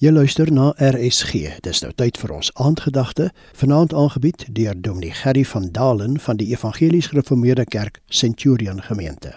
Jy 0.00 0.14
luister 0.16 0.48
na 0.48 0.70
RSG. 0.80 1.58
Dis 1.60 1.82
nou 1.84 1.90
tyd 1.92 2.16
vir 2.16 2.30
ons 2.32 2.48
aandgedagte, 2.64 3.26
vanaand 3.60 3.92
aangebied 3.92 4.46
deur 4.56 4.78
Dominee 4.80 5.12
Gerry 5.12 5.42
van 5.44 5.66
Dalen 5.76 6.14
van 6.24 6.38
die 6.40 6.46
Evangelies 6.54 7.10
Gereformeerde 7.12 7.66
Kerk 7.68 7.98
Centurion 8.08 8.80
Gemeente. 8.80 9.34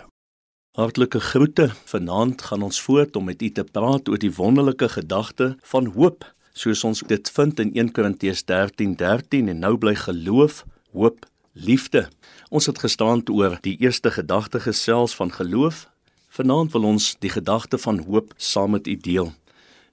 Hartlike 0.79 1.20
groete. 1.20 1.68
Vanaand 1.91 2.46
gaan 2.47 2.63
ons 2.63 2.79
voort 2.79 3.20
om 3.20 3.28
met 3.28 3.44
u 3.44 3.52
te 3.52 3.68
praat 3.68 4.07
oor 4.07 4.23
die 4.23 4.31
wonderlike 4.31 4.88
gedagte 4.96 5.57
van 5.73 5.91
hoop, 5.97 6.23
soos 6.56 6.86
ons 6.88 7.04
dit 7.12 7.34
vind 7.36 7.60
in 7.60 7.76
1 7.76 7.92
Korintiërs 7.92 8.48
13:13 8.48 8.96
13, 9.04 9.52
en 9.52 9.60
nou 9.68 9.76
bly 9.76 9.98
geloof, 10.00 10.64
hoop, 10.96 11.28
liefde. 11.52 12.08
Ons 12.48 12.72
het 12.72 12.80
gestaan 12.80 13.28
oor 13.28 13.60
die 13.68 13.76
eerste 13.84 14.16
gedagte 14.16 14.64
gesels 14.64 15.12
van 15.16 15.32
geloof. 15.32 15.90
Vanaand 16.32 16.72
wil 16.72 16.84
ons 16.95 17.16
die 17.20 17.36
gedagte 17.36 17.77
van 17.77 18.05
hoop 18.08 18.32
saam 18.38 18.72
met 18.72 18.88
u 18.88 18.95
deel. 18.95 19.34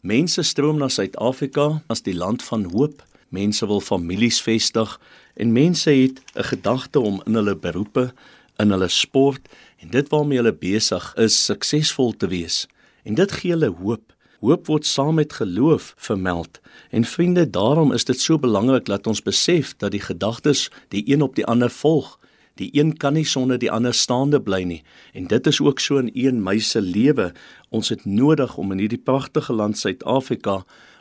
Mense 0.00 0.40
stroom 0.42 0.78
na 0.80 0.86
Suid-Afrika 0.88 1.82
as 1.92 2.00
die 2.06 2.14
land 2.16 2.40
van 2.42 2.62
hoop. 2.72 3.02
Mense 3.28 3.66
wil 3.68 3.82
families 3.84 4.38
vestig 4.40 4.94
en 5.36 5.52
mense 5.52 5.90
het 5.90 6.22
'n 6.34 6.42
gedagte 6.42 7.00
om 7.00 7.20
in 7.26 7.34
hulle 7.34 7.56
beroepe, 7.56 8.12
in 8.56 8.70
hulle 8.70 8.88
sport 8.88 9.48
en 9.78 9.90
dit 9.90 10.08
waarmee 10.08 10.38
hulle 10.38 10.52
besig 10.52 11.14
is, 11.16 11.44
suksesvol 11.44 12.16
te 12.16 12.26
wees. 12.26 12.66
En 13.04 13.14
dit 13.14 13.32
gee 13.32 13.50
hulle 13.50 13.68
hoop. 13.68 14.12
Hoop 14.40 14.66
word 14.66 14.86
saam 14.86 15.14
met 15.14 15.32
geloof 15.32 15.94
vermeld. 15.96 16.60
En 16.90 17.04
vriende, 17.04 17.50
daarom 17.50 17.92
is 17.92 18.04
dit 18.04 18.20
so 18.20 18.38
belangrik 18.38 18.84
dat 18.84 19.06
ons 19.06 19.22
besef 19.22 19.76
dat 19.76 19.90
die 19.90 20.00
gedagtes 20.00 20.70
die 20.88 21.12
een 21.12 21.22
op 21.22 21.34
die 21.34 21.46
ander 21.46 21.70
volg. 21.70 22.18
Die 22.60 22.68
een 22.76 22.92
kan 23.00 23.16
nie 23.16 23.24
sonder 23.24 23.58
die 23.58 23.70
ander 23.72 23.94
staande 23.96 24.40
bly 24.44 24.60
nie. 24.68 24.82
En 25.16 25.30
dit 25.32 25.46
is 25.48 25.60
ook 25.64 25.80
so 25.80 25.96
in 25.96 26.10
een 26.12 26.42
meisie 26.44 26.68
se 26.68 26.80
lewe. 26.84 27.30
Ons 27.70 27.88
het 27.88 28.04
nodig 28.04 28.56
om 28.60 28.72
in 28.74 28.82
hierdie 28.84 29.00
pragtige 29.00 29.56
land 29.56 29.78
Suid-Afrika 29.80 30.60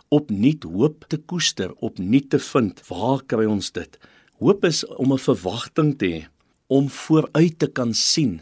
opnuut 0.09 0.63
hoop 0.63 1.04
te 1.08 1.20
koester, 1.20 1.73
opnuut 1.85 2.30
te 2.30 2.40
vind. 2.40 2.80
Waar 2.88 3.22
kry 3.30 3.45
ons 3.45 3.71
dit? 3.76 3.99
Hoop 4.40 4.63
is 4.65 4.85
om 4.98 5.13
'n 5.13 5.20
verwagting 5.20 5.98
te 5.98 6.05
hê, 6.05 6.27
om 6.68 6.90
vooruit 6.90 7.60
te 7.60 7.68
kan 7.68 7.93
sien, 7.93 8.41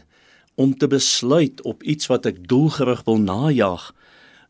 om 0.54 0.76
te 0.78 0.86
besluit 0.86 1.62
op 1.62 1.82
iets 1.82 2.06
wat 2.06 2.26
ek 2.26 2.48
doelgerig 2.48 3.02
wil 3.04 3.18
najag. 3.18 3.94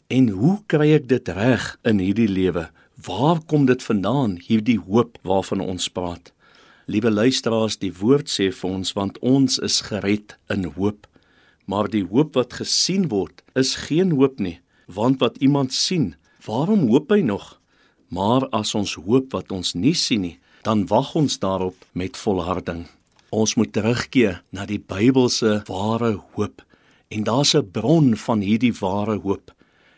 En 0.06 0.28
hoe 0.28 0.62
kry 0.66 0.92
ek 0.92 1.08
dit 1.08 1.28
reg 1.28 1.78
in 1.82 1.98
hierdie 1.98 2.28
lewe? 2.28 2.70
Waar 3.06 3.40
kom 3.46 3.66
dit 3.66 3.82
vandaan, 3.82 4.38
hierdie 4.46 4.78
hoop 4.78 5.18
waarvan 5.22 5.60
ons 5.60 5.88
praat? 5.88 6.32
Liewe 6.88 7.10
luisteraars, 7.10 7.74
die 7.76 7.90
woord 7.92 8.30
sê 8.32 8.46
vir 8.48 8.70
ons 8.72 8.94
want 8.96 9.18
ons 9.20 9.58
is 9.60 9.82
gered 9.90 10.32
in 10.48 10.62
hoop. 10.72 11.04
Maar 11.68 11.90
die 11.92 12.06
hoop 12.08 12.38
wat 12.38 12.54
gesien 12.62 13.10
word, 13.12 13.42
is 13.52 13.74
geen 13.90 14.14
hoop 14.16 14.38
nie, 14.40 14.54
want 14.88 15.20
wat 15.20 15.36
iemand 15.44 15.76
sien, 15.76 16.14
waarom 16.46 16.86
hoop 16.88 17.12
hy 17.12 17.18
nog? 17.20 17.58
Maar 18.08 18.46
as 18.56 18.72
ons 18.78 18.94
hoop 18.96 19.36
wat 19.36 19.52
ons 19.52 19.74
nie 19.76 19.92
sien 19.92 20.24
nie, 20.24 20.38
dan 20.64 20.86
wag 20.88 21.12
ons 21.20 21.36
daarop 21.42 21.76
met 21.92 22.16
volharding. 22.16 22.86
Ons 23.36 23.58
moet 23.60 23.68
terugkeer 23.76 24.40
na 24.48 24.64
die 24.64 24.80
Bybelse 24.80 25.58
ware 25.68 26.14
hoop. 26.38 26.64
En 27.12 27.28
daar's 27.28 27.52
'n 27.52 27.68
bron 27.68 28.16
van 28.16 28.40
hierdie 28.40 28.72
ware 28.80 29.20
hoop. 29.20 29.52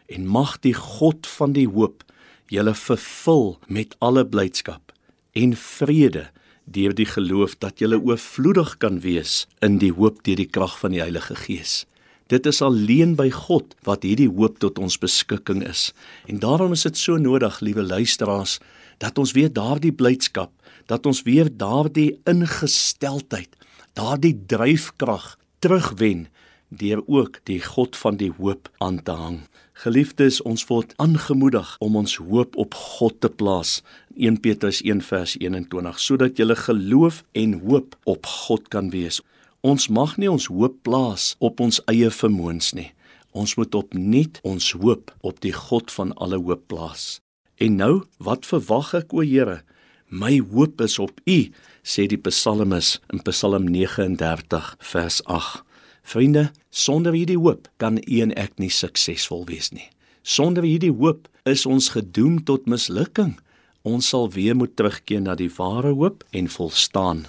En 0.08 0.26
mag 0.26 0.58
die 0.58 0.74
God 0.74 1.26
van 1.38 1.52
die 1.52 1.68
hoop 1.70 2.02
julle 2.48 2.74
vervul 2.74 3.58
met 3.68 3.94
alle 4.00 4.26
blydskap 4.26 4.92
en 5.32 5.54
vrede 5.54 6.30
deur 6.70 6.94
die 6.94 7.08
geloof 7.08 7.56
dat 7.58 7.82
jy 7.82 7.92
oorvloedig 7.98 8.76
kan 8.82 9.00
wees 9.04 9.46
in 9.64 9.78
die 9.82 9.92
hoop 9.92 10.22
deur 10.26 10.38
die 10.38 10.48
krag 10.48 10.78
van 10.80 10.94
die 10.94 11.02
Heilige 11.02 11.36
Gees. 11.36 11.84
Dit 12.30 12.46
is 12.46 12.62
alleen 12.62 13.16
by 13.18 13.26
God 13.34 13.74
wat 13.86 14.06
hierdie 14.06 14.30
hoop 14.30 14.60
tot 14.62 14.78
ons 14.78 15.00
beskikking 15.02 15.64
is. 15.66 15.90
En 16.30 16.38
daarom 16.38 16.76
is 16.76 16.86
dit 16.86 16.96
so 16.96 17.18
nodig, 17.18 17.58
liewe 17.60 17.82
luisteraars, 17.82 18.60
dat 19.02 19.18
ons 19.18 19.32
weer 19.34 19.50
daardie 19.50 19.92
blydskap, 19.92 20.52
dat 20.86 21.06
ons 21.10 21.24
weer 21.26 21.50
daardie 21.50 22.20
ingesteldheid, 22.30 23.50
daardie 23.98 24.36
dryfkrag 24.46 25.34
terugwen 25.58 26.28
deur 26.70 27.02
ook 27.06 27.40
die 27.44 27.60
God 27.62 27.96
van 27.98 28.16
die 28.16 28.30
hoop 28.38 28.70
aan 28.78 29.02
te 29.02 29.12
hang. 29.12 29.38
Geliefdes, 29.82 30.40
ons 30.42 30.66
word 30.68 30.94
aangemoedig 31.02 31.76
om 31.80 31.96
ons 31.96 32.16
hoop 32.16 32.56
op 32.56 32.74
God 32.74 33.20
te 33.20 33.28
plaas. 33.28 33.80
1 34.16 34.40
Petrus 34.40 34.82
1 34.86 35.02
vers 35.02 35.36
21 35.40 36.00
sodat 36.00 36.38
jy 36.38 36.54
geloof 36.54 37.22
en 37.32 37.58
hoop 37.66 37.96
op 38.04 38.26
God 38.26 38.68
kan 38.68 38.90
wees. 38.90 39.20
Ons 39.60 39.88
mag 39.88 40.16
nie 40.16 40.30
ons 40.30 40.46
hoop 40.48 40.78
plaas 40.82 41.34
op 41.38 41.60
ons 41.60 41.80
eie 41.90 42.10
vermoëns 42.10 42.72
nie. 42.76 42.90
Ons 43.32 43.56
moet 43.56 43.74
opnuut 43.74 44.40
ons 44.42 44.70
hoop 44.72 45.12
op 45.20 45.40
die 45.40 45.52
God 45.52 45.90
van 45.90 46.14
alle 46.16 46.38
hoop 46.40 46.66
plaas. 46.66 47.20
En 47.60 47.76
nou, 47.76 48.04
wat 48.18 48.46
verwag 48.48 48.94
ek 48.94 49.12
o 49.12 49.20
Here? 49.20 49.60
My 50.08 50.40
hoop 50.40 50.80
is 50.80 50.98
op 50.98 51.20
U, 51.28 51.38
sê 51.86 52.06
die 52.10 52.18
psalmis 52.18 52.98
in 53.12 53.20
Psalm 53.28 53.68
39 53.70 54.74
vers 54.92 55.20
8. 55.24 55.62
Vriende, 56.02 56.50
sonder 56.70 57.12
hierdie 57.12 57.38
hoop 57.38 57.68
kan 57.76 57.98
u 58.00 58.20
en 58.24 58.34
ek 58.38 58.58
nie 58.58 58.70
suksesvol 58.70 59.44
wees 59.48 59.70
nie. 59.72 59.88
Sonder 60.22 60.66
hierdie 60.66 60.92
hoop 60.92 61.28
is 61.48 61.66
ons 61.66 61.92
gedoem 61.94 62.40
tot 62.44 62.66
mislukking. 62.66 63.38
Ons 63.82 64.10
sal 64.12 64.28
weer 64.34 64.56
moet 64.56 64.76
terugkeer 64.76 65.22
na 65.24 65.34
die 65.34 65.50
ware 65.56 65.94
hoop 65.96 66.24
en 66.36 66.48
volstaan. 66.48 67.26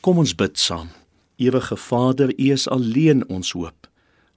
Kom 0.00 0.18
ons 0.22 0.34
bid 0.34 0.58
saam. 0.58 0.92
Ewige 1.38 1.76
Vader, 1.76 2.32
U 2.34 2.52
is 2.52 2.68
alleen 2.68 3.22
ons 3.28 3.52
hoop. 3.52 3.86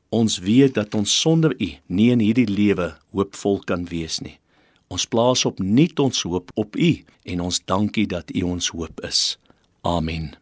Ons 0.09 0.40
weet 0.44 0.74
dat 0.75 0.96
ons 0.98 1.19
sonder 1.22 1.53
U 1.56 1.69
nie 1.88 2.09
in 2.12 2.19
hierdie 2.19 2.50
lewe 2.50 2.92
hoopvol 3.16 3.62
kan 3.66 3.86
wees 3.90 4.19
nie. 4.22 4.38
Ons 4.92 5.08
plaas 5.08 5.46
op 5.48 5.62
nuut 5.63 6.00
ons 6.03 6.25
hoop 6.28 6.52
op 6.59 6.75
U 6.75 6.92
en 7.24 7.48
ons 7.48 7.62
dankie 7.66 8.08
dat 8.12 8.34
U 8.36 8.44
ons 8.58 8.74
hoop 8.75 9.00
is. 9.08 9.38
Amen. 9.88 10.41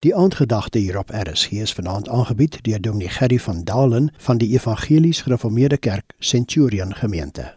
Die 0.00 0.14
aandgedagte 0.14 0.78
hier 0.78 0.98
op 0.98 1.10
RSG 1.10 1.50
is 1.50 1.72
vanaand 1.72 2.08
aangebied 2.08 2.58
deur 2.62 2.80
Dominee 2.80 3.08
Gerry 3.08 3.38
van 3.38 3.64
Dalen 3.64 4.12
van 4.16 4.38
die 4.38 4.52
Evangelies 4.54 5.20
Gereformeerde 5.20 5.76
Kerk 5.76 6.14
Centurion 6.18 6.94
Gemeente. 6.94 7.54